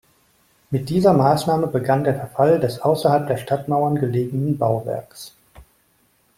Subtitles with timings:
[0.71, 5.35] Mit dieser Maßnahme begann der Verfall des außerhalb der Stadtmauern gelegenen Bauwerkes.